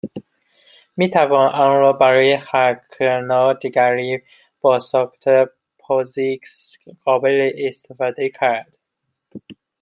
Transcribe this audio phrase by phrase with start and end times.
[0.97, 4.21] میتوان آن را برای هر کرنل دیگری
[4.61, 8.77] با ساختار پازیکس قابل استفاده کرد.